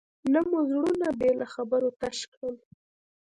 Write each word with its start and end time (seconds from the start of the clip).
نه 0.31 0.39
مو 0.49 0.59
زړونه 0.69 1.07
بې 1.19 1.31
له 1.39 1.47
خبرو 1.53 1.89
تش 1.99 2.19
کړل. 2.33 2.55